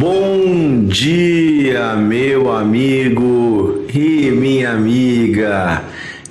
Bom 0.00 0.86
dia, 0.86 1.94
meu 1.94 2.50
amigo 2.50 3.84
e 3.92 4.30
minha 4.30 4.72
amiga. 4.72 5.84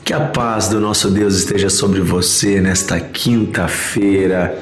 Que 0.04 0.12
a 0.12 0.22
paz 0.22 0.70
do 0.70 0.80
nosso 0.80 1.12
Deus 1.12 1.36
esteja 1.36 1.70
sobre 1.70 2.02
você 2.02 2.60
nesta 2.60 3.00
quinta-feira. 3.00 4.58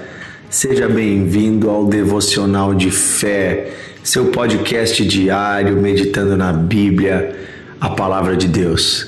Seja 0.49 0.89
bem-vindo 0.89 1.69
ao 1.69 1.85
Devocional 1.85 2.75
de 2.75 2.91
Fé, 2.91 3.71
seu 4.03 4.25
podcast 4.25 5.05
diário 5.05 5.77
meditando 5.77 6.35
na 6.35 6.51
Bíblia, 6.51 7.33
a 7.79 7.89
palavra 7.89 8.35
de 8.35 8.49
Deus. 8.49 9.07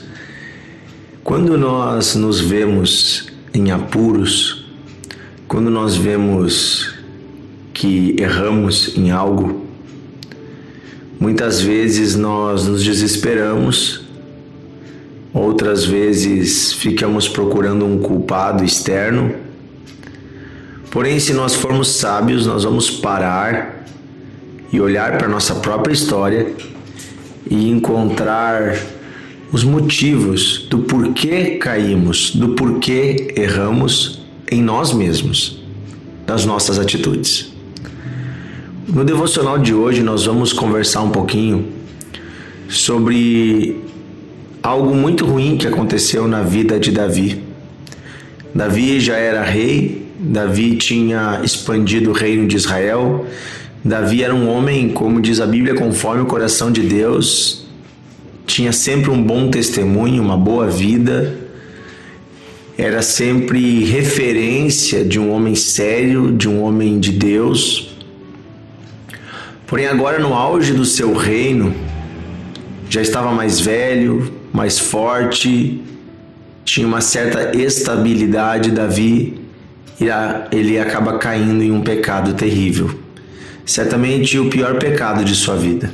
Quando 1.25 1.57
nós 1.57 2.15
nos 2.15 2.39
vemos 2.39 3.27
em 3.53 3.69
apuros, 3.69 4.65
quando 5.45 5.69
nós 5.69 5.97
vemos 5.97 6.95
que 7.73 8.15
erramos 8.17 8.97
em 8.97 9.11
algo, 9.11 9.67
muitas 11.19 11.61
vezes 11.61 12.15
nós 12.15 12.65
nos 12.65 12.83
desesperamos, 12.83 14.01
outras 15.33 15.85
vezes 15.85 16.73
ficamos 16.73 17.27
procurando 17.27 17.85
um 17.85 17.99
culpado 17.99 18.63
externo. 18.63 19.35
Porém, 20.89 21.19
se 21.19 21.33
nós 21.33 21.53
formos 21.53 21.89
sábios, 21.89 22.45
nós 22.45 22.63
vamos 22.63 22.89
parar 22.89 23.85
e 24.71 24.79
olhar 24.79 25.17
para 25.17 25.27
nossa 25.27 25.55
própria 25.55 25.93
história 25.93 26.53
e 27.49 27.69
encontrar 27.69 28.79
os 29.51 29.63
motivos 29.63 30.67
do 30.69 30.79
porquê 30.79 31.57
caímos, 31.57 32.35
do 32.35 32.49
porquê 32.49 33.33
erramos 33.35 34.21
em 34.51 34.61
nós 34.61 34.93
mesmos, 34.93 35.63
das 36.25 36.45
nossas 36.45 36.79
atitudes. 36.79 37.51
No 38.91 39.03
devocional 39.03 39.59
de 39.59 39.71
hoje, 39.71 40.01
nós 40.01 40.25
vamos 40.25 40.51
conversar 40.51 41.03
um 41.03 41.11
pouquinho 41.11 41.67
sobre 42.67 43.83
algo 44.63 44.95
muito 44.95 45.27
ruim 45.27 45.57
que 45.57 45.67
aconteceu 45.67 46.27
na 46.27 46.41
vida 46.41 46.79
de 46.79 46.89
Davi. 46.89 47.43
Davi 48.53 48.99
já 48.99 49.15
era 49.15 49.43
rei, 49.43 50.07
Davi 50.17 50.75
tinha 50.75 51.39
expandido 51.43 52.09
o 52.09 52.13
reino 52.13 52.47
de 52.47 52.55
Israel. 52.55 53.27
Davi 53.85 54.23
era 54.23 54.33
um 54.33 54.49
homem, 54.49 54.89
como 54.89 55.21
diz 55.21 55.39
a 55.39 55.45
Bíblia, 55.45 55.75
conforme 55.75 56.23
o 56.23 56.25
coração 56.25 56.71
de 56.71 56.81
Deus, 56.81 57.67
tinha 58.47 58.71
sempre 58.71 59.11
um 59.11 59.21
bom 59.21 59.51
testemunho, 59.51 60.23
uma 60.23 60.35
boa 60.35 60.65
vida, 60.65 61.37
era 62.75 63.03
sempre 63.03 63.83
referência 63.83 65.05
de 65.05 65.19
um 65.19 65.31
homem 65.31 65.53
sério, 65.53 66.31
de 66.31 66.49
um 66.49 66.63
homem 66.63 66.99
de 66.99 67.11
Deus. 67.11 67.88
Porém, 69.69 69.87
agora 69.87 70.19
no 70.19 70.33
auge 70.33 70.73
do 70.73 70.83
seu 70.83 71.13
reino, 71.13 71.73
já 72.89 73.01
estava 73.01 73.31
mais 73.31 73.59
velho, 73.59 74.33
mais 74.51 74.79
forte, 74.79 75.81
tinha 76.65 76.87
uma 76.87 77.01
certa 77.01 77.55
estabilidade. 77.55 78.71
Davi, 78.71 79.39
ele 80.51 80.79
acaba 80.79 81.17
caindo 81.19 81.63
em 81.63 81.71
um 81.71 81.81
pecado 81.81 82.33
terrível, 82.33 82.89
certamente 83.65 84.39
o 84.39 84.49
pior 84.49 84.79
pecado 84.79 85.23
de 85.23 85.35
sua 85.35 85.55
vida 85.55 85.91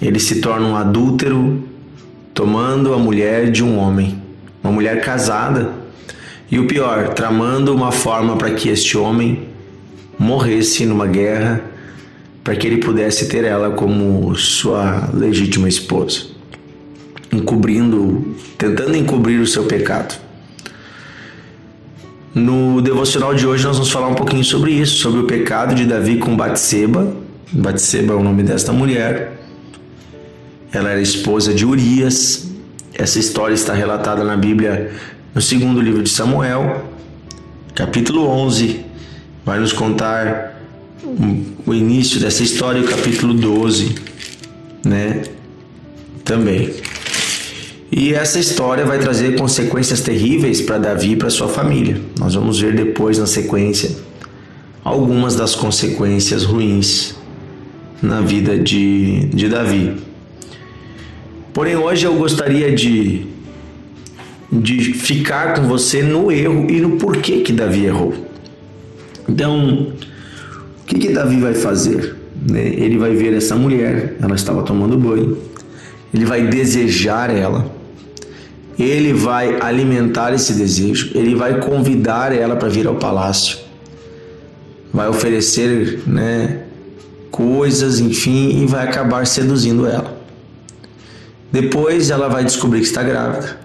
ele 0.00 0.18
se 0.18 0.40
torna 0.40 0.66
um 0.66 0.76
adúltero, 0.76 1.62
tomando 2.32 2.94
a 2.94 2.98
mulher 2.98 3.50
de 3.50 3.62
um 3.62 3.76
homem, 3.76 4.20
uma 4.62 4.72
mulher 4.72 5.02
casada, 5.02 5.72
e 6.50 6.58
o 6.58 6.66
pior, 6.66 7.10
tramando 7.10 7.74
uma 7.74 7.92
forma 7.92 8.36
para 8.36 8.50
que 8.52 8.68
este 8.68 8.96
homem 8.96 9.48
morresse 10.18 10.86
numa 10.86 11.06
guerra, 11.06 11.62
para 12.42 12.56
que 12.56 12.66
ele 12.66 12.78
pudesse 12.78 13.28
ter 13.28 13.44
ela 13.44 13.70
como 13.70 14.34
sua 14.34 15.10
legítima 15.12 15.68
esposa, 15.68 16.22
encobrindo, 17.32 18.34
tentando 18.56 18.96
encobrir 18.96 19.40
o 19.40 19.46
seu 19.46 19.64
pecado. 19.64 20.18
No 22.34 22.80
devocional 22.80 23.34
de 23.34 23.46
hoje 23.46 23.64
nós 23.64 23.76
vamos 23.76 23.90
falar 23.90 24.08
um 24.08 24.14
pouquinho 24.14 24.44
sobre 24.44 24.72
isso, 24.72 24.98
sobre 24.98 25.20
o 25.20 25.24
pecado 25.24 25.74
de 25.74 25.84
Davi 25.84 26.16
com 26.16 26.36
Batseba. 26.36 27.12
Batseba 27.52 28.14
é 28.14 28.16
o 28.16 28.22
nome 28.22 28.42
desta 28.42 28.72
mulher 28.72 29.40
ela 30.72 30.90
era 30.90 31.00
esposa 31.00 31.52
de 31.52 31.66
Urias. 31.66 32.48
Essa 32.94 33.18
história 33.18 33.54
está 33.54 33.74
relatada 33.74 34.22
na 34.22 34.36
Bíblia 34.36 34.92
no 35.34 35.40
segundo 35.40 35.80
livro 35.80 36.02
de 36.02 36.10
Samuel, 36.10 36.88
capítulo 37.74 38.28
11. 38.28 38.84
Vai 39.44 39.58
nos 39.58 39.72
contar 39.72 40.59
o 41.66 41.74
início 41.74 42.20
dessa 42.20 42.42
história, 42.42 42.82
o 42.82 42.84
capítulo 42.84 43.34
12, 43.34 43.94
né? 44.84 45.22
Também. 46.24 46.70
E 47.90 48.14
essa 48.14 48.38
história 48.38 48.84
vai 48.84 48.98
trazer 48.98 49.36
consequências 49.36 50.00
terríveis 50.00 50.60
para 50.60 50.78
Davi 50.78 51.12
e 51.12 51.16
para 51.16 51.28
sua 51.28 51.48
família. 51.48 52.00
Nós 52.18 52.34
vamos 52.34 52.60
ver 52.60 52.74
depois 52.74 53.18
na 53.18 53.26
sequência 53.26 53.96
algumas 54.84 55.34
das 55.34 55.54
consequências 55.54 56.44
ruins 56.44 57.14
na 58.00 58.20
vida 58.20 58.56
de, 58.58 59.26
de 59.26 59.48
Davi. 59.48 59.96
Porém, 61.52 61.76
hoje 61.76 62.06
eu 62.06 62.14
gostaria 62.14 62.72
de, 62.74 63.26
de 64.52 64.94
ficar 64.94 65.54
com 65.54 65.66
você 65.66 66.02
no 66.02 66.30
erro 66.30 66.70
e 66.70 66.80
no 66.80 66.90
porquê 66.92 67.40
que 67.40 67.52
Davi 67.52 67.86
errou. 67.86 68.14
Então, 69.28 69.92
que, 70.90 70.98
que 70.98 71.12
Davi 71.12 71.36
vai 71.36 71.54
fazer? 71.54 72.16
Né? 72.50 72.66
Ele 72.66 72.98
vai 72.98 73.14
ver 73.14 73.32
essa 73.34 73.54
mulher, 73.54 74.16
ela 74.20 74.34
estava 74.34 74.62
tomando 74.62 74.98
banho, 74.98 75.38
ele 76.12 76.24
vai 76.24 76.48
desejar 76.48 77.30
ela, 77.30 77.70
ele 78.76 79.12
vai 79.12 79.60
alimentar 79.60 80.34
esse 80.34 80.54
desejo, 80.54 81.12
ele 81.14 81.34
vai 81.36 81.60
convidar 81.60 82.32
ela 82.32 82.56
para 82.56 82.68
vir 82.68 82.88
ao 82.88 82.96
palácio, 82.96 83.58
vai 84.92 85.08
oferecer 85.08 86.02
né, 86.08 86.62
coisas, 87.30 88.00
enfim, 88.00 88.62
e 88.62 88.66
vai 88.66 88.84
acabar 88.84 89.24
seduzindo 89.26 89.86
ela. 89.86 90.18
Depois 91.52 92.10
ela 92.10 92.28
vai 92.28 92.44
descobrir 92.44 92.80
que 92.80 92.86
está 92.86 93.02
grávida. 93.02 93.58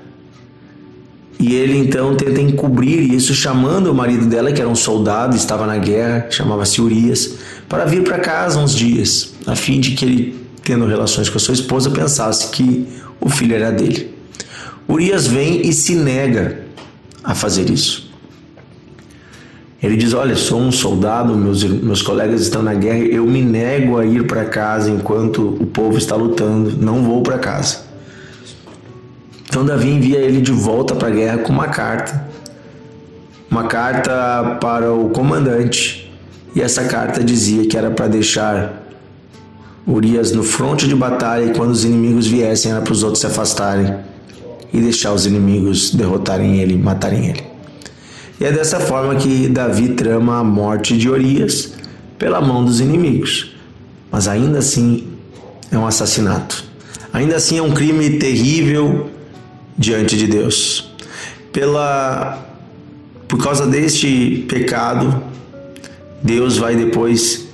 E 1.47 1.53
ele 1.53 1.77
então 1.77 2.15
tenta 2.15 2.41
encobrir 2.41 3.13
isso, 3.13 3.31
chamando 3.35 3.91
o 3.91 3.93
marido 3.93 4.25
dela, 4.25 4.51
que 4.51 4.59
era 4.59 4.67
um 4.67 4.75
soldado, 4.75 5.35
estava 5.35 5.67
na 5.67 5.77
guerra, 5.77 6.25
chamava-se 6.31 6.81
Urias, 6.81 7.35
para 7.69 7.85
vir 7.85 8.03
para 8.03 8.17
casa 8.17 8.57
uns 8.57 8.73
dias, 8.73 9.35
a 9.45 9.55
fim 9.55 9.79
de 9.79 9.91
que 9.91 10.05
ele, 10.05 10.39
tendo 10.63 10.87
relações 10.87 11.29
com 11.29 11.37
a 11.37 11.39
sua 11.39 11.53
esposa, 11.53 11.91
pensasse 11.91 12.47
que 12.47 12.87
o 13.21 13.29
filho 13.29 13.53
era 13.53 13.71
dele. 13.71 14.11
Urias 14.89 15.27
vem 15.27 15.61
e 15.61 15.71
se 15.71 15.93
nega 15.93 16.61
a 17.23 17.35
fazer 17.35 17.69
isso. 17.69 18.11
Ele 19.83 19.97
diz: 19.97 20.13
Olha, 20.13 20.35
sou 20.35 20.59
um 20.59 20.71
soldado, 20.71 21.35
meus, 21.35 21.63
meus 21.63 22.01
colegas 22.01 22.41
estão 22.41 22.63
na 22.63 22.73
guerra, 22.73 23.05
eu 23.05 23.23
me 23.23 23.43
nego 23.43 23.99
a 23.99 24.05
ir 24.05 24.25
para 24.25 24.45
casa 24.45 24.89
enquanto 24.89 25.55
o 25.61 25.67
povo 25.67 25.95
está 25.95 26.15
lutando, 26.15 26.75
não 26.75 27.03
vou 27.03 27.21
para 27.21 27.37
casa. 27.37 27.84
Então 29.55 29.65
Davi 29.65 29.89
envia 29.89 30.19
ele 30.19 30.41
de 30.41 30.51
volta 30.51 30.93
para 30.95 31.07
a 31.07 31.11
guerra 31.11 31.37
com 31.37 31.53
uma 31.53 31.69
carta, 31.69 32.27
uma 33.49 33.63
carta 33.63 34.57
para 34.59 34.91
o 34.91 35.11
comandante, 35.11 36.11
e 36.53 36.61
essa 36.61 36.83
carta 36.83 37.23
dizia 37.23 37.65
que 37.65 37.77
era 37.77 37.89
para 37.89 38.09
deixar 38.09 38.83
Urias 39.87 40.33
no 40.33 40.43
fronte 40.43 40.89
de 40.89 40.93
batalha 40.93 41.45
e 41.45 41.53
quando 41.53 41.71
os 41.71 41.85
inimigos 41.85 42.27
viessem 42.27 42.69
era 42.69 42.81
para 42.81 42.91
os 42.91 43.01
outros 43.01 43.21
se 43.21 43.27
afastarem 43.27 43.95
e 44.73 44.81
deixar 44.81 45.13
os 45.13 45.25
inimigos 45.25 45.91
derrotarem 45.91 46.59
ele, 46.59 46.75
matarem 46.75 47.29
ele. 47.29 47.43
E 48.41 48.43
é 48.43 48.51
dessa 48.51 48.81
forma 48.81 49.15
que 49.15 49.47
Davi 49.47 49.87
trama 49.93 50.39
a 50.39 50.43
morte 50.43 50.97
de 50.97 51.07
Urias 51.07 51.75
pela 52.19 52.41
mão 52.41 52.65
dos 52.65 52.81
inimigos. 52.81 53.55
Mas 54.11 54.27
ainda 54.27 54.59
assim 54.59 55.07
é 55.71 55.77
um 55.77 55.87
assassinato. 55.87 56.65
Ainda 57.13 57.37
assim 57.37 57.57
é 57.57 57.61
um 57.61 57.71
crime 57.71 58.19
terrível 58.19 59.14
diante 59.77 60.17
de 60.17 60.27
Deus. 60.27 60.91
Pela 61.51 62.43
por 63.27 63.41
causa 63.43 63.65
deste 63.65 64.45
pecado, 64.47 65.23
Deus 66.21 66.57
vai 66.57 66.75
depois 66.75 67.47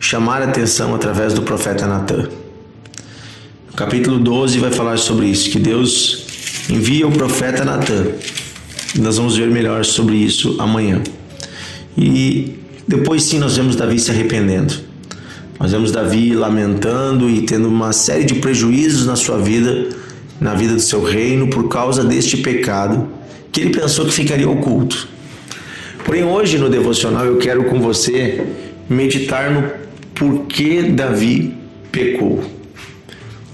chamar 0.00 0.42
a 0.42 0.46
atenção 0.46 0.94
através 0.94 1.32
do 1.32 1.42
profeta 1.42 1.86
Natan. 1.86 2.28
No 3.68 3.72
capítulo 3.74 4.18
12 4.18 4.58
vai 4.58 4.72
falar 4.72 4.98
sobre 4.98 5.26
isso, 5.26 5.48
que 5.50 5.58
Deus 5.58 6.26
envia 6.68 7.06
o 7.06 7.12
profeta 7.12 7.64
Natan 7.64 8.12
nós 9.00 9.16
vamos 9.16 9.36
ver 9.36 9.48
melhor 9.48 9.84
sobre 9.84 10.16
isso 10.16 10.56
amanhã. 10.58 11.00
E 11.96 12.58
depois 12.86 13.22
sim 13.22 13.38
nós 13.38 13.56
vemos 13.56 13.76
Davi 13.76 13.98
se 13.98 14.10
arrependendo. 14.10 14.74
Nós 15.58 15.72
vemos 15.72 15.92
Davi 15.92 16.34
lamentando 16.34 17.30
e 17.30 17.42
tendo 17.42 17.68
uma 17.68 17.92
série 17.92 18.24
de 18.24 18.34
prejuízos 18.34 19.06
na 19.06 19.16
sua 19.16 19.38
vida, 19.38 19.88
na 20.42 20.54
vida 20.54 20.74
do 20.74 20.80
seu 20.80 21.02
reino, 21.02 21.48
por 21.48 21.68
causa 21.68 22.04
deste 22.04 22.36
pecado 22.38 23.08
que 23.52 23.60
ele 23.60 23.70
pensou 23.70 24.04
que 24.06 24.12
ficaria 24.12 24.48
oculto. 24.48 25.08
Porém, 26.04 26.24
hoje 26.24 26.58
no 26.58 26.68
devocional 26.68 27.24
eu 27.24 27.38
quero 27.38 27.64
com 27.64 27.80
você 27.80 28.44
meditar 28.88 29.50
no 29.50 29.70
por 30.14 30.46
que 30.46 30.82
Davi 30.82 31.54
pecou. 31.92 32.42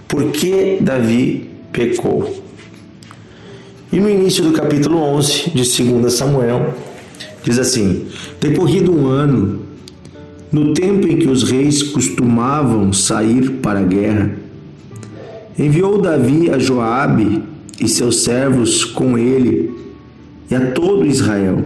Por 0.07 0.31
que 0.31 0.79
Davi 0.81 1.51
pecou? 1.71 2.43
E 3.93 4.01
no 4.01 4.09
início 4.09 4.43
do 4.43 4.53
capítulo 4.53 4.99
11 4.99 5.51
de 5.51 5.83
2 5.83 6.13
Samuel, 6.13 6.75
diz 7.45 7.59
assim: 7.59 8.07
Decorrido 8.41 8.93
um 8.95 9.07
ano, 9.07 9.63
no 10.51 10.73
tempo 10.73 11.07
em 11.07 11.17
que 11.17 11.29
os 11.29 11.43
reis 11.43 11.83
costumavam 11.83 12.93
sair 12.93 13.51
para 13.63 13.81
a 13.81 13.85
guerra, 13.85 14.31
enviou 15.59 16.01
Davi 16.01 16.51
a 16.51 16.59
Joabe 16.59 17.43
e 17.81 17.89
seus 17.89 18.23
servos 18.23 18.85
com 18.85 19.19
ele 19.19 19.75
e 20.51 20.55
a 20.55 20.71
todo 20.71 21.07
Israel, 21.07 21.65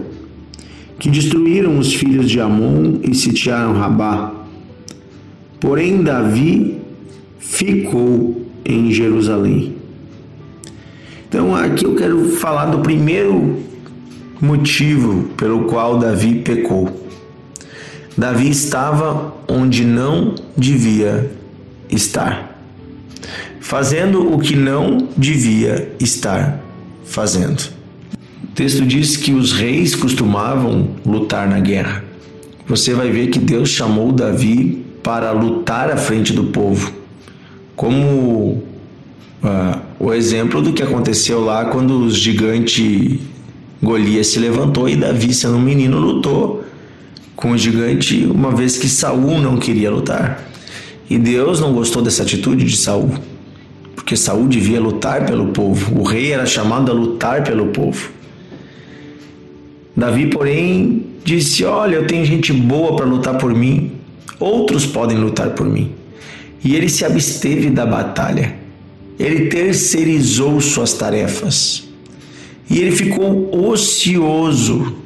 que 0.99 1.09
destruíram 1.09 1.77
os 1.77 1.93
filhos 1.93 2.29
de 2.29 2.39
Amon 2.39 2.99
e 3.03 3.13
sitiaram 3.13 3.73
Rabá. 3.73 4.31
Porém 5.59 6.03
Davi 6.03 6.81
ficou 7.39 8.45
em 8.65 8.91
Jerusalém. 8.91 9.75
Então 11.27 11.55
aqui 11.55 11.85
eu 11.85 11.95
quero 11.95 12.29
falar 12.29 12.65
do 12.65 12.79
primeiro 12.79 13.59
motivo 14.39 15.29
pelo 15.37 15.65
qual 15.65 15.97
Davi 15.97 16.35
pecou. 16.35 17.03
Davi 18.17 18.49
estava 18.49 19.33
onde 19.47 19.83
não 19.83 20.35
devia 20.55 21.31
estar, 21.89 22.52
fazendo 23.73 24.31
o 24.31 24.37
que 24.37 24.55
não 24.55 25.07
devia 25.17 25.91
estar 25.99 26.59
fazendo. 27.03 27.71
O 28.43 28.47
texto 28.53 28.85
diz 28.85 29.17
que 29.17 29.33
os 29.33 29.51
reis 29.51 29.95
costumavam 29.95 30.89
lutar 31.03 31.49
na 31.49 31.59
guerra. 31.59 32.03
Você 32.67 32.93
vai 32.93 33.09
ver 33.09 33.31
que 33.31 33.39
Deus 33.39 33.69
chamou 33.69 34.11
Davi 34.11 34.85
para 35.01 35.31
lutar 35.31 35.89
à 35.89 35.97
frente 35.97 36.33
do 36.33 36.43
povo, 36.43 36.93
como 37.75 38.61
uh, 39.41 39.81
o 39.99 40.13
exemplo 40.13 40.61
do 40.61 40.71
que 40.71 40.83
aconteceu 40.83 41.43
lá 41.43 41.65
quando 41.65 41.97
os 41.97 42.15
gigante 42.15 43.19
Golias 43.81 44.27
se 44.27 44.37
levantou 44.37 44.87
e 44.87 44.95
Davi, 44.95 45.33
sendo 45.33 45.55
um 45.55 45.61
menino, 45.61 45.97
lutou 45.97 46.63
com 47.35 47.53
o 47.53 47.57
gigante, 47.57 48.23
uma 48.23 48.51
vez 48.51 48.77
que 48.77 48.87
Saul 48.87 49.39
não 49.39 49.57
queria 49.57 49.89
lutar. 49.89 50.47
E 51.09 51.17
Deus 51.17 51.59
não 51.59 51.73
gostou 51.73 52.03
dessa 52.03 52.21
atitude 52.21 52.65
de 52.65 52.77
Saul, 52.77 53.13
porque 53.95 54.15
Saul 54.15 54.47
devia 54.47 54.79
lutar 54.79 55.25
pelo 55.25 55.47
povo. 55.47 55.99
O 55.99 56.03
rei 56.03 56.31
era 56.31 56.45
chamado 56.45 56.91
a 56.91 56.93
lutar 56.93 57.43
pelo 57.43 57.67
povo. 57.67 58.09
Davi, 59.95 60.27
porém, 60.27 61.05
disse: 61.23 61.63
Olha, 61.63 61.95
eu 61.95 62.07
tenho 62.07 62.25
gente 62.25 62.51
boa 62.51 62.95
para 62.95 63.05
lutar 63.05 63.37
por 63.37 63.53
mim, 63.53 63.91
outros 64.39 64.85
podem 64.85 65.17
lutar 65.17 65.51
por 65.51 65.67
mim. 65.67 65.91
E 66.63 66.75
ele 66.75 66.89
se 66.89 67.05
absteve 67.05 67.69
da 67.69 67.85
batalha. 67.85 68.55
Ele 69.19 69.47
terceirizou 69.47 70.59
suas 70.59 70.93
tarefas. 70.93 71.87
E 72.69 72.79
ele 72.79 72.91
ficou 72.91 73.69
ocioso 73.69 75.03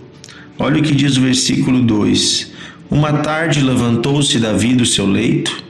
Olha 0.59 0.79
o 0.79 0.83
que 0.83 0.95
diz 0.95 1.17
o 1.17 1.21
versículo 1.21 1.83
2: 1.83 2.51
Uma 2.89 3.13
tarde 3.13 3.61
levantou-se 3.61 4.39
Davi 4.39 4.73
do 4.73 4.85
seu 4.85 5.05
leito 5.05 5.63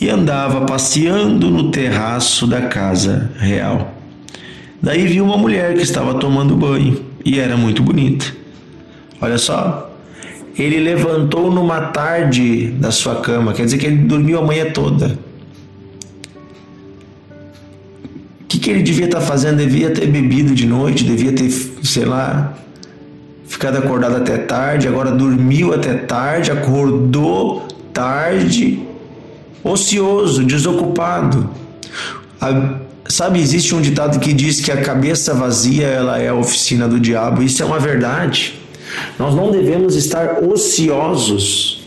e 0.00 0.08
andava 0.08 0.62
passeando 0.62 1.50
no 1.50 1.70
terraço 1.70 2.46
da 2.46 2.62
casa 2.62 3.30
real. 3.38 3.94
Daí 4.82 5.06
viu 5.06 5.24
uma 5.24 5.38
mulher 5.38 5.74
que 5.74 5.82
estava 5.82 6.14
tomando 6.14 6.54
banho 6.54 7.04
e 7.24 7.38
era 7.40 7.56
muito 7.56 7.82
bonita. 7.82 8.26
Olha 9.20 9.38
só, 9.38 9.90
ele 10.58 10.78
levantou 10.78 11.50
numa 11.50 11.80
tarde 11.88 12.68
da 12.68 12.90
sua 12.90 13.16
cama, 13.16 13.52
quer 13.52 13.64
dizer 13.64 13.78
que 13.78 13.86
ele 13.86 13.96
dormiu 13.96 14.38
a 14.38 14.42
manhã 14.42 14.70
toda. 14.70 15.18
O 18.42 18.46
que, 18.48 18.58
que 18.58 18.70
ele 18.70 18.82
devia 18.82 19.06
estar 19.06 19.20
fazendo? 19.20 19.58
Devia 19.58 19.90
ter 19.90 20.06
bebido 20.06 20.54
de 20.54 20.66
noite, 20.66 21.04
devia 21.04 21.32
ter, 21.32 21.50
sei 21.50 22.04
lá, 22.04 22.54
ficado 23.46 23.78
acordado 23.78 24.16
até 24.16 24.36
tarde, 24.38 24.86
agora 24.86 25.10
dormiu 25.10 25.74
até 25.74 25.94
tarde, 25.94 26.50
acordou 26.50 27.66
tarde, 27.92 28.86
ocioso, 29.70 30.44
desocupado. 30.44 31.50
A, 32.40 32.78
sabe, 33.08 33.40
existe 33.40 33.74
um 33.74 33.80
ditado 33.80 34.18
que 34.18 34.32
diz 34.32 34.60
que 34.60 34.70
a 34.70 34.80
cabeça 34.80 35.34
vazia 35.34 35.86
ela 35.86 36.18
é 36.18 36.28
a 36.28 36.34
oficina 36.34 36.88
do 36.88 37.00
diabo. 37.00 37.42
Isso 37.42 37.62
é 37.62 37.66
uma 37.66 37.78
verdade. 37.78 38.54
Nós 39.18 39.34
não 39.34 39.50
devemos 39.50 39.96
estar 39.96 40.42
ociosos, 40.42 41.86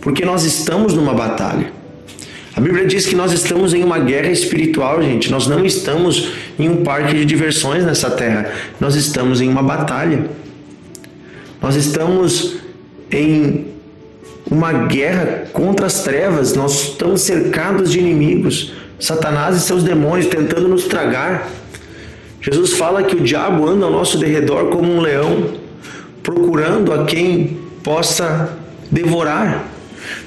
porque 0.00 0.24
nós 0.24 0.44
estamos 0.44 0.94
numa 0.94 1.14
batalha. 1.14 1.72
A 2.56 2.60
Bíblia 2.60 2.86
diz 2.86 3.06
que 3.06 3.14
nós 3.14 3.30
estamos 3.32 3.72
em 3.72 3.84
uma 3.84 4.00
guerra 4.00 4.30
espiritual, 4.30 5.00
gente. 5.00 5.30
Nós 5.30 5.46
não 5.46 5.64
estamos 5.64 6.30
em 6.58 6.68
um 6.68 6.82
parque 6.82 7.14
de 7.14 7.24
diversões 7.24 7.84
nessa 7.84 8.10
terra. 8.10 8.50
Nós 8.80 8.96
estamos 8.96 9.40
em 9.40 9.48
uma 9.48 9.62
batalha. 9.62 10.28
Nós 11.62 11.76
estamos 11.76 12.56
em 13.12 13.77
uma 14.50 14.72
guerra 14.72 15.44
contra 15.52 15.86
as 15.86 16.02
trevas. 16.02 16.54
Nós 16.54 16.90
estamos 16.90 17.22
cercados 17.22 17.90
de 17.90 17.98
inimigos. 17.98 18.72
Satanás 18.98 19.56
e 19.56 19.60
seus 19.60 19.82
demônios 19.82 20.26
tentando 20.26 20.68
nos 20.68 20.84
tragar. 20.84 21.48
Jesus 22.40 22.72
fala 22.72 23.02
que 23.02 23.16
o 23.16 23.20
diabo 23.20 23.68
anda 23.68 23.84
ao 23.84 23.92
nosso 23.92 24.18
derredor 24.18 24.70
como 24.70 24.92
um 24.92 25.00
leão, 25.00 25.54
procurando 26.22 26.92
a 26.92 27.04
quem 27.04 27.58
possa 27.82 28.56
devorar 28.90 29.68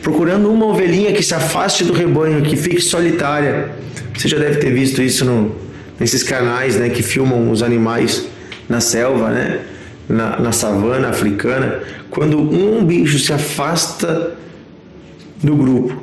procurando 0.01 0.51
uma 0.51 0.65
ovelhinha 0.65 1.13
que 1.13 1.23
se 1.23 1.33
afaste 1.33 1.83
do 1.83 1.94
rebanho, 1.94 2.41
que 2.41 2.56
fique 2.56 2.81
solitária. 2.81 3.71
Você 4.15 4.27
já 4.27 4.38
deve 4.38 4.57
ter 4.57 4.71
visto 4.71 5.01
isso 5.01 5.25
no, 5.25 5.56
nesses 6.00 6.23
canais 6.23 6.75
né, 6.77 6.89
que 6.89 7.01
filmam 7.01 7.50
os 7.51 7.63
animais 7.63 8.27
na 8.68 8.79
selva, 8.79 9.29
né, 9.29 9.62
na, 10.11 10.39
na 10.39 10.51
savana 10.51 11.09
africana. 11.09 11.81
Quando 12.09 12.39
um 12.39 12.83
bicho 12.83 13.17
se 13.19 13.31
afasta 13.31 14.35
do 15.41 15.55
grupo, 15.55 16.01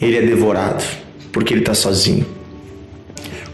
ele 0.00 0.16
é 0.16 0.22
devorado, 0.22 0.82
porque 1.30 1.54
ele 1.54 1.60
está 1.60 1.74
sozinho. 1.74 2.26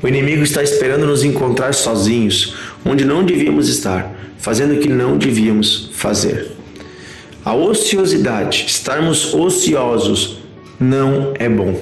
O 0.03 0.07
inimigo 0.07 0.43
está 0.43 0.63
esperando 0.63 1.07
nos 1.07 1.25
encontrar 1.25 1.75
sozinhos, 1.75 2.55
onde 2.85 3.05
não 3.05 3.25
devíamos 3.25 3.69
estar, 3.69 4.15
fazendo 4.39 4.75
o 4.75 4.79
que 4.79 4.89
não 4.89 5.19
devíamos 5.19 5.91
fazer. 5.93 6.53
A 7.45 7.55
ociosidade, 7.55 8.65
estarmos 8.69 9.35
ociosos, 9.35 10.39
não 10.79 11.35
é 11.39 11.49
bom. 11.49 11.81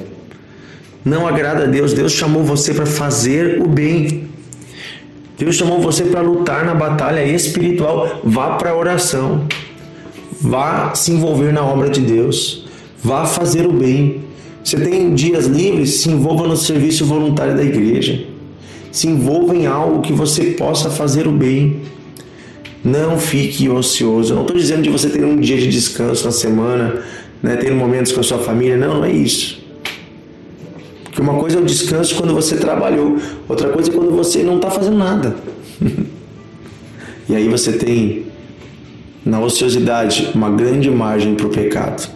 Não 1.04 1.26
agrada 1.26 1.64
a 1.64 1.66
Deus. 1.66 1.92
Deus 1.92 2.12
chamou 2.12 2.42
você 2.42 2.72
para 2.72 2.86
fazer 2.86 3.60
o 3.60 3.68
bem. 3.68 4.25
Deus 5.38 5.56
chamou 5.56 5.80
você 5.80 6.04
para 6.04 6.22
lutar 6.22 6.64
na 6.64 6.74
batalha 6.74 7.22
espiritual. 7.24 8.20
Vá 8.24 8.56
para 8.56 8.70
a 8.70 8.76
oração. 8.76 9.46
Vá 10.40 10.94
se 10.94 11.12
envolver 11.12 11.52
na 11.52 11.62
obra 11.62 11.90
de 11.90 12.00
Deus. 12.00 12.66
Vá 13.02 13.26
fazer 13.26 13.66
o 13.66 13.72
bem. 13.72 14.24
Você 14.64 14.80
tem 14.80 15.14
dias 15.14 15.46
livres? 15.46 16.00
Se 16.00 16.10
envolva 16.10 16.46
no 16.46 16.56
serviço 16.56 17.04
voluntário 17.04 17.54
da 17.54 17.62
igreja. 17.62 18.24
Se 18.90 19.06
envolva 19.06 19.54
em 19.54 19.66
algo 19.66 20.00
que 20.00 20.12
você 20.12 20.52
possa 20.52 20.88
fazer 20.88 21.26
o 21.26 21.32
bem. 21.32 21.82
Não 22.82 23.18
fique 23.18 23.68
ocioso. 23.68 24.32
Eu 24.32 24.36
não 24.36 24.42
estou 24.42 24.56
dizendo 24.56 24.82
de 24.82 24.90
você 24.90 25.10
ter 25.10 25.24
um 25.24 25.38
dia 25.38 25.58
de 25.58 25.68
descanso 25.68 26.24
na 26.24 26.30
semana, 26.30 27.02
né, 27.42 27.56
ter 27.56 27.72
momentos 27.74 28.12
com 28.12 28.20
a 28.20 28.22
sua 28.22 28.38
família. 28.38 28.76
Não, 28.76 28.94
não 28.94 29.04
é 29.04 29.12
isso. 29.12 29.65
Porque 31.16 31.30
uma 31.30 31.40
coisa 31.40 31.58
é 31.58 31.62
o 31.62 31.64
descanso 31.64 32.14
quando 32.14 32.34
você 32.34 32.56
trabalhou, 32.56 33.16
outra 33.48 33.70
coisa 33.70 33.90
é 33.90 33.94
quando 33.94 34.14
você 34.14 34.42
não 34.42 34.56
está 34.56 34.70
fazendo 34.70 34.98
nada. 34.98 35.34
e 37.26 37.34
aí 37.34 37.48
você 37.48 37.72
tem 37.72 38.26
na 39.24 39.40
ociosidade 39.40 40.28
uma 40.34 40.50
grande 40.50 40.90
margem 40.90 41.34
para 41.34 41.46
o 41.46 41.48
pecado. 41.48 42.06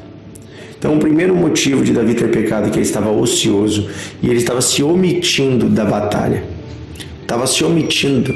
Então, 0.78 0.96
o 0.96 0.98
primeiro 0.98 1.34
motivo 1.34 1.82
de 1.82 1.94
Davi 1.94 2.12
ter 2.12 2.30
pecado 2.30 2.66
é 2.66 2.70
que 2.70 2.76
ele 2.76 2.84
estava 2.84 3.10
ocioso 3.10 3.88
e 4.22 4.28
ele 4.28 4.36
estava 4.36 4.60
se 4.60 4.82
omitindo 4.82 5.70
da 5.70 5.86
batalha. 5.86 6.44
Estava 7.22 7.46
se 7.46 7.64
omitindo. 7.64 8.34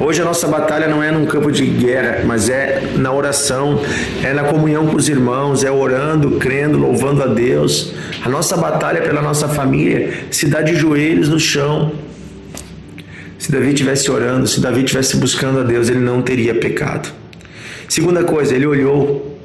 Hoje 0.00 0.22
a 0.22 0.24
nossa 0.24 0.46
batalha 0.46 0.86
não 0.86 1.02
é 1.02 1.10
num 1.10 1.26
campo 1.26 1.50
de 1.50 1.66
guerra, 1.66 2.22
mas 2.24 2.48
é 2.48 2.92
na 2.96 3.12
oração, 3.12 3.80
é 4.22 4.32
na 4.32 4.44
comunhão 4.44 4.86
com 4.86 4.94
os 4.94 5.08
irmãos, 5.08 5.64
é 5.64 5.72
orando, 5.72 6.38
crendo, 6.38 6.78
louvando 6.78 7.20
a 7.20 7.26
Deus. 7.26 7.94
A 8.24 8.28
nossa 8.28 8.56
batalha 8.56 9.02
pela 9.02 9.20
nossa 9.20 9.48
família 9.48 10.26
se 10.30 10.46
dá 10.46 10.62
de 10.62 10.76
joelhos 10.76 11.28
no 11.28 11.40
chão. 11.40 11.90
Se 13.40 13.50
Davi 13.50 13.70
estivesse 13.70 14.08
orando, 14.08 14.46
se 14.46 14.60
Davi 14.60 14.84
estivesse 14.84 15.16
buscando 15.16 15.58
a 15.58 15.62
Deus, 15.64 15.88
ele 15.88 15.98
não 15.98 16.22
teria 16.22 16.54
pecado. 16.54 17.12
Segunda 17.88 18.22
coisa, 18.22 18.54
ele 18.54 18.66
olhou 18.66 19.36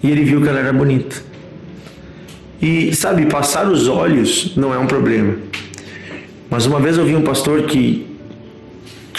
e 0.00 0.12
ele 0.12 0.22
viu 0.22 0.40
que 0.40 0.48
ela 0.48 0.60
era 0.60 0.72
bonita. 0.72 1.16
E 2.62 2.94
sabe, 2.94 3.26
passar 3.26 3.66
os 3.66 3.88
olhos 3.88 4.52
não 4.56 4.72
é 4.72 4.78
um 4.78 4.86
problema. 4.86 5.34
Mas 6.48 6.66
uma 6.66 6.78
vez 6.78 6.96
eu 6.96 7.04
vi 7.04 7.16
um 7.16 7.22
pastor 7.22 7.62
que 7.62 8.07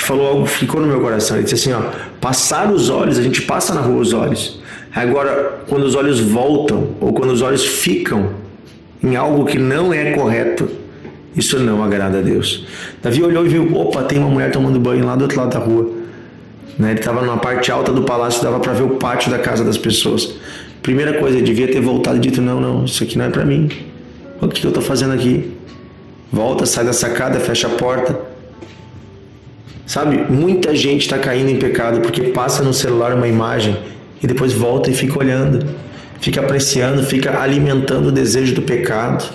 falou 0.09 0.27
algo 0.27 0.43
que 0.45 0.49
ficou 0.49 0.81
no 0.81 0.87
meu 0.87 0.99
coração. 0.99 1.37
Ele 1.37 1.43
disse 1.43 1.69
assim: 1.69 1.71
ó, 1.71 1.91
passar 2.19 2.71
os 2.71 2.89
olhos, 2.89 3.19
a 3.19 3.21
gente 3.21 3.43
passa 3.43 3.75
na 3.75 3.81
rua 3.81 4.01
os 4.01 4.11
olhos. 4.11 4.59
Agora, 4.93 5.61
quando 5.67 5.83
os 5.83 5.93
olhos 5.93 6.19
voltam 6.19 6.89
ou 6.99 7.13
quando 7.13 7.29
os 7.29 7.43
olhos 7.43 7.63
ficam 7.63 8.31
em 9.03 9.15
algo 9.15 9.45
que 9.45 9.59
não 9.59 9.93
é 9.93 10.11
correto, 10.11 10.67
isso 11.35 11.59
não 11.59 11.83
agrada 11.83 12.17
a 12.17 12.21
Deus. 12.21 12.65
Davi 13.03 13.21
olhou 13.21 13.45
e 13.45 13.49
viu: 13.49 13.77
opa, 13.77 14.01
tem 14.01 14.17
uma 14.17 14.29
mulher 14.29 14.49
tomando 14.49 14.79
banho 14.79 15.05
lá 15.05 15.15
do 15.15 15.21
outro 15.21 15.39
lado 15.39 15.51
da 15.51 15.59
rua. 15.59 15.91
Né? 16.79 16.91
Ele 16.91 16.99
estava 16.99 17.21
numa 17.21 17.37
parte 17.37 17.71
alta 17.71 17.93
do 17.93 18.01
palácio, 18.01 18.41
dava 18.41 18.59
para 18.59 18.73
ver 18.73 18.83
o 18.83 18.95
pátio 18.95 19.29
da 19.29 19.37
casa 19.37 19.63
das 19.63 19.77
pessoas. 19.77 20.33
Primeira 20.81 21.19
coisa, 21.19 21.37
ele 21.37 21.45
devia 21.45 21.67
ter 21.67 21.81
voltado 21.81 22.17
e 22.17 22.19
dito: 22.19 22.41
não, 22.41 22.59
não, 22.59 22.85
isso 22.85 23.03
aqui 23.03 23.15
não 23.15 23.25
é 23.25 23.29
para 23.29 23.45
mim. 23.45 23.69
O 24.41 24.47
que 24.47 24.65
eu 24.65 24.69
estou 24.69 24.81
fazendo 24.81 25.13
aqui? 25.13 25.51
Volta, 26.31 26.65
sai 26.65 26.83
da 26.83 26.93
sacada, 26.93 27.39
fecha 27.39 27.67
a 27.67 27.71
porta. 27.71 28.28
Sabe, 29.89 30.23
muita 30.31 30.75
gente 30.75 31.01
está 31.01 31.17
caindo 31.17 31.49
em 31.49 31.55
pecado 31.55 31.99
porque 32.01 32.21
passa 32.25 32.61
no 32.61 32.71
celular 32.71 33.15
uma 33.15 33.27
imagem 33.27 33.75
e 34.21 34.27
depois 34.27 34.53
volta 34.53 34.91
e 34.91 34.93
fica 34.93 35.17
olhando, 35.17 35.65
fica 36.21 36.41
apreciando, 36.41 37.01
fica 37.01 37.41
alimentando 37.41 38.09
o 38.09 38.11
desejo 38.11 38.53
do 38.53 38.61
pecado. 38.61 39.27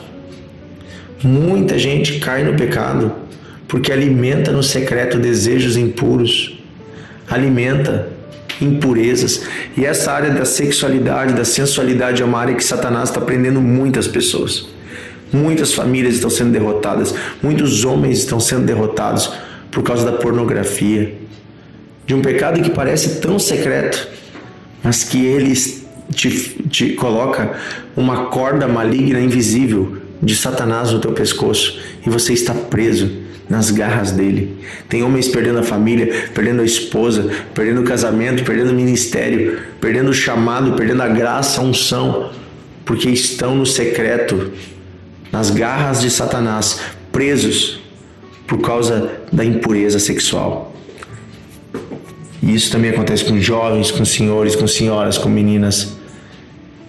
Muita 1.25 1.77
gente 1.77 2.21
cai 2.21 2.45
no 2.45 2.55
pecado 2.55 3.11
porque 3.67 3.91
alimenta 3.91 4.53
no 4.53 4.63
secreto 4.63 5.19
desejos 5.19 5.77
impuros, 5.77 6.63
alimenta 7.29 8.11
impurezas. 8.61 9.43
E 9.77 9.85
essa 9.85 10.13
área 10.13 10.31
da 10.31 10.45
sexualidade, 10.45 11.35
da 11.35 11.45
sensualidade 11.45 12.23
é 12.23 12.25
uma 12.25 12.39
área 12.39 12.55
que 12.55 12.63
Satanás 12.63 13.09
está 13.09 13.21
prendendo 13.21 13.61
muitas 13.61 14.07
pessoas. 14.07 14.69
Muitas 15.33 15.75
famílias 15.75 16.15
estão 16.15 16.31
sendo 16.31 16.53
derrotadas, 16.53 17.13
muitos 17.43 17.85
homens 17.85 18.19
estão 18.19 18.39
sendo 18.39 18.65
derrotados 18.65 19.33
por 19.75 19.83
causa 19.83 20.04
da 20.09 20.12
pornografia, 20.12 21.14
de 22.07 22.14
um 22.14 22.23
pecado 22.23 22.62
que 22.62 22.71
parece 22.71 23.21
tão 23.21 23.40
secreto, 23.40 24.09
mas 24.85 25.02
que 25.02 25.26
ele 25.26 25.52
te, 26.12 26.31
te 26.71 26.90
coloca 26.90 27.59
uma 27.97 28.26
corda 28.26 28.69
maligna 28.69 29.19
invisível 29.19 29.99
de 30.23 30.37
Satanás 30.37 30.93
no 30.93 31.00
teu 31.00 31.12
pescoço 31.12 31.81
e 32.07 32.09
você 32.09 32.33
está 32.33 32.54
preso 32.54 33.11
nas 33.49 33.71
garras 33.71 34.12
dele. 34.12 34.57
Tem 34.88 35.02
homens 35.02 35.26
perdendo 35.26 35.59
a 35.59 35.62
família, 35.64 36.28
perdendo 36.33 36.62
a 36.62 36.64
esposa, 36.64 37.28
perdendo 37.52 37.81
o 37.81 37.85
casamento, 37.85 38.45
perdendo 38.45 38.71
o 38.71 38.75
ministério, 38.75 39.59
perdendo 39.81 40.11
o 40.11 40.14
chamado, 40.14 40.75
perdendo 40.75 41.02
a 41.02 41.09
graça, 41.09 41.61
a 41.61 41.64
unção, 41.64 42.31
porque 42.85 43.11
estão 43.11 43.57
no 43.57 43.66
secreto, 43.66 44.52
nas 45.33 45.50
garras 45.50 46.00
de 46.00 46.11
Satanás, 46.11 46.81
presos 47.11 47.84
por 48.47 48.61
causa 48.61 49.11
da 49.33 49.45
impureza 49.45 49.99
sexual. 49.99 50.75
E 52.43 52.55
isso 52.55 52.71
também 52.71 52.91
acontece 52.91 53.25
com 53.25 53.41
jovens, 53.41 53.91
com 53.91 54.05
senhores, 54.05 54.55
com 54.55 54.67
senhoras, 54.67 55.17
com 55.17 55.29
meninas. 55.29 55.97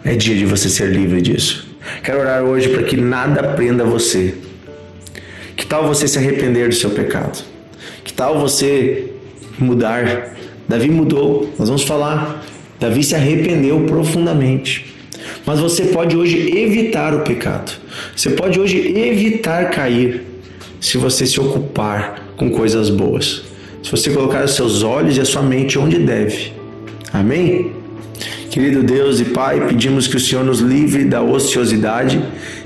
É 0.03 0.13
dia 0.13 0.35
de 0.35 0.45
você 0.45 0.69
ser 0.69 0.89
livre 0.89 1.21
disso. 1.21 1.67
Quero 2.03 2.19
orar 2.19 2.43
hoje 2.43 2.69
para 2.69 2.83
que 2.83 2.97
nada 2.97 3.41
prenda 3.53 3.83
você. 3.83 4.35
Que 5.55 5.65
tal 5.65 5.87
você 5.87 6.07
se 6.07 6.17
arrepender 6.17 6.67
do 6.67 6.75
seu 6.75 6.89
pecado? 6.89 7.43
Que 8.03 8.11
tal 8.11 8.39
você 8.39 9.11
mudar? 9.57 10.35
Davi 10.67 10.89
mudou, 10.89 11.53
nós 11.57 11.69
vamos 11.69 11.83
falar. 11.83 12.43
Davi 12.79 13.03
se 13.03 13.15
arrependeu 13.15 13.81
profundamente. 13.85 14.93
Mas 15.45 15.59
você 15.59 15.85
pode 15.85 16.17
hoje 16.17 16.57
evitar 16.57 17.13
o 17.13 17.21
pecado. 17.21 17.71
Você 18.15 18.31
pode 18.31 18.59
hoje 18.59 18.77
evitar 18.97 19.69
cair 19.69 20.34
se 20.85 20.99
você 20.99 21.25
se 21.25 21.39
ocupar 21.39 22.27
com 22.37 22.51
coisas 22.51 22.91
boas. 22.91 23.41
Se 23.81 23.89
você 23.89 24.11
colocar 24.11 24.45
os 24.45 24.51
seus 24.51 24.83
olhos 24.83 25.17
e 25.17 25.19
a 25.19 25.25
sua 25.25 25.41
mente 25.41 25.79
onde 25.79 25.97
deve. 25.97 26.53
Amém? 27.11 27.71
Querido 28.51 28.83
Deus 28.83 29.19
e 29.19 29.25
Pai, 29.25 29.65
pedimos 29.67 30.07
que 30.07 30.15
o 30.15 30.19
Senhor 30.19 30.45
nos 30.45 30.59
livre 30.59 31.03
da 31.03 31.23
ociosidade, 31.23 32.23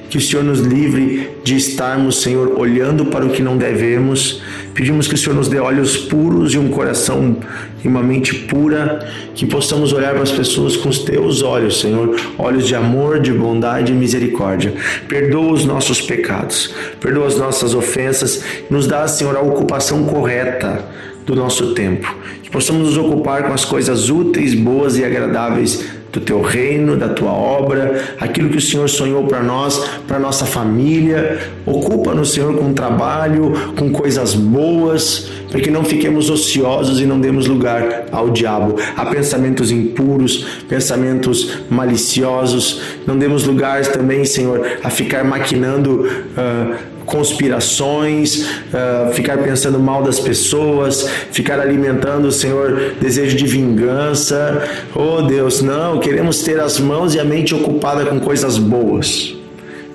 que 0.10 0.18
o 0.18 0.22
Senhor 0.22 0.44
nos 0.44 0.60
livre 0.60 1.30
de 1.46 1.56
estarmos, 1.56 2.22
Senhor, 2.22 2.60
olhando 2.60 3.06
para 3.06 3.26
o 3.26 3.30
que 3.30 3.42
não 3.42 3.56
devemos. 3.56 4.42
Pedimos 4.80 5.10
que 5.10 5.16
o 5.16 5.18
Senhor 5.18 5.36
nos 5.36 5.50
dê 5.50 5.60
olhos 5.60 5.98
puros 5.98 6.54
e 6.54 6.58
um 6.58 6.70
coração 6.70 7.36
e 7.84 7.88
uma 7.90 8.02
mente 8.02 8.34
pura, 8.34 9.06
que 9.36 9.46
possamos 9.46 9.92
olhar 9.92 10.14
para 10.14 10.24
as 10.24 10.32
pessoas 10.32 10.78
com 10.78 10.88
os 10.88 11.00
teus 11.00 11.42
olhos, 11.42 11.82
Senhor, 11.82 12.16
olhos 12.38 12.66
de 12.66 12.76
amor, 12.76 13.20
de 13.20 13.34
bondade 13.34 13.92
e 13.92 13.96
misericórdia. 13.96 14.74
Perdoa 15.06 15.52
os 15.52 15.66
nossos 15.66 16.00
pecados, 16.00 16.74
perdoa 16.98 17.28
as 17.28 17.38
nossas 17.38 17.74
ofensas, 17.74 18.42
nos 18.70 18.88
dá, 18.88 19.06
Senhor, 19.06 19.36
a 19.36 19.42
ocupação 19.42 20.06
correta 20.06 20.86
do 21.26 21.36
nosso 21.36 21.74
tempo. 21.74 22.16
Que 22.42 22.50
possamos 22.50 22.88
nos 22.88 22.98
ocupar 22.98 23.44
com 23.44 23.54
as 23.54 23.66
coisas 23.66 24.10
úteis, 24.10 24.54
boas 24.54 24.98
e 24.98 25.04
agradáveis 25.04 25.99
do 26.12 26.20
teu 26.20 26.42
reino, 26.42 26.96
da 26.96 27.10
tua 27.10 27.32
obra, 27.32 28.04
aquilo 28.20 28.50
que 28.50 28.58
o 28.58 28.62
Senhor 28.62 28.90
sonhou 28.90 29.26
para 29.28 29.42
nós, 29.42 29.80
para 30.08 30.20
nossa 30.20 30.46
família. 30.46 31.40
Ocupa-nos, 31.66 32.34
Senhor, 32.34 32.56
com 32.56 32.74
trabalho, 32.74 33.54
com 33.78 33.92
coisas 33.92 34.34
boas, 34.34 35.30
para 35.50 35.60
que 35.60 35.70
não 35.70 35.84
fiquemos 35.84 36.30
ociosos 36.30 37.00
e 37.00 37.06
não 37.06 37.20
demos 37.20 37.48
lugar 37.48 38.06
ao 38.12 38.30
diabo, 38.30 38.76
a 38.96 39.06
pensamentos 39.06 39.72
impuros, 39.72 40.46
pensamentos 40.68 41.60
maliciosos. 41.70 42.82
Não 43.06 43.18
demos 43.18 43.46
lugar 43.46 43.82
também, 43.88 44.26
Senhor, 44.26 44.66
a 44.84 44.90
ficar 44.90 45.24
maquinando. 45.24 46.08
Uh, 46.36 46.99
conspirações, 47.10 48.46
uh, 48.46 49.14
ficar 49.14 49.40
pensando 49.40 49.80
mal 49.80 50.04
das 50.04 50.20
pessoas, 50.20 51.10
ficar 51.32 51.60
alimentando, 51.60 52.32
Senhor, 52.32 52.94
desejo 53.02 53.36
de 53.36 53.46
vingança. 53.46 54.64
Oh 54.96 55.22
Deus, 55.24 55.62
não, 55.62 56.00
queremos 56.00 56.42
ter 56.42 56.60
as 56.60 56.80
mãos 56.80 57.16
e 57.16 57.20
a 57.20 57.26
mente 57.26 57.54
ocupada 57.54 58.06
com 58.06 58.20
coisas 58.20 58.58
boas. 58.58 59.36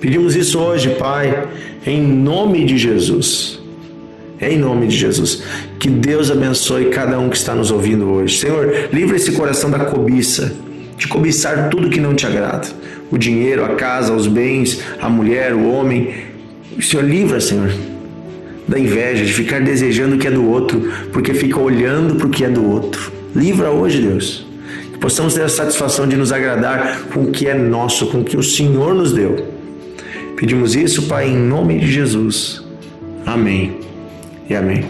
Pedimos 0.00 0.36
isso 0.36 0.58
hoje, 0.58 0.90
Pai, 0.90 1.48
em 1.86 2.02
nome 2.02 2.64
de 2.64 2.76
Jesus. 2.76 3.58
Em 4.40 4.58
nome 4.58 4.88
de 4.88 4.96
Jesus. 4.96 5.42
Que 5.78 5.88
Deus 5.88 6.30
abençoe 6.30 6.86
cada 6.86 7.18
um 7.18 7.30
que 7.30 7.36
está 7.36 7.54
nos 7.54 7.70
ouvindo 7.70 8.10
hoje. 8.10 8.38
Senhor, 8.38 8.88
livra 8.92 9.16
esse 9.16 9.32
coração 9.32 9.70
da 9.70 9.78
cobiça, 9.78 10.54
de 10.98 11.08
cobiçar 11.08 11.70
tudo 11.70 11.88
que 11.88 12.00
não 12.00 12.14
te 12.14 12.26
agrada. 12.26 12.68
O 13.10 13.16
dinheiro, 13.16 13.64
a 13.64 13.76
casa, 13.76 14.12
os 14.12 14.26
bens, 14.26 14.80
a 15.00 15.08
mulher, 15.08 15.54
o 15.54 15.70
homem 15.70 16.33
o 16.78 16.82
Senhor 16.82 17.04
livra, 17.04 17.40
Senhor, 17.40 17.70
da 18.66 18.78
inveja, 18.78 19.24
de 19.24 19.32
ficar 19.32 19.60
desejando 19.60 20.16
o 20.16 20.18
que 20.18 20.26
é 20.26 20.30
do 20.30 20.48
outro, 20.48 20.92
porque 21.12 21.34
fica 21.34 21.60
olhando 21.60 22.16
para 22.16 22.26
o 22.26 22.30
que 22.30 22.44
é 22.44 22.48
do 22.48 22.68
outro. 22.68 23.12
Livra 23.34 23.70
hoje, 23.70 24.00
Deus. 24.00 24.46
Que 24.92 24.98
possamos 24.98 25.34
ter 25.34 25.42
a 25.42 25.48
satisfação 25.48 26.06
de 26.06 26.16
nos 26.16 26.32
agradar 26.32 27.02
com 27.12 27.24
o 27.24 27.30
que 27.30 27.46
é 27.46 27.54
nosso, 27.54 28.06
com 28.06 28.20
o 28.20 28.24
que 28.24 28.36
o 28.36 28.42
Senhor 28.42 28.94
nos 28.94 29.12
deu. 29.12 29.46
Pedimos 30.36 30.74
isso, 30.74 31.02
Pai, 31.02 31.28
em 31.28 31.36
nome 31.36 31.78
de 31.78 31.90
Jesus. 31.90 32.62
Amém 33.26 33.78
e 34.48 34.54
amém. 34.54 34.84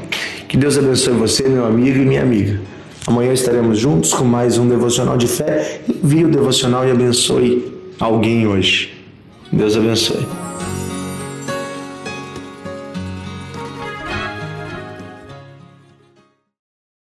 Que 0.48 0.56
Deus 0.56 0.78
abençoe 0.78 1.14
você, 1.14 1.48
meu 1.48 1.64
amigo 1.64 1.98
e 1.98 2.04
minha 2.04 2.22
amiga. 2.22 2.60
Amanhã 3.06 3.32
estaremos 3.32 3.78
juntos 3.78 4.14
com 4.14 4.24
mais 4.24 4.56
um 4.56 4.68
devocional 4.68 5.16
de 5.16 5.26
fé. 5.26 5.80
Envie 5.88 6.24
o 6.24 6.28
devocional 6.28 6.86
e 6.86 6.90
abençoe 6.90 7.72
alguém 8.00 8.46
hoje. 8.46 8.94
Deus 9.52 9.76
abençoe. 9.76 10.43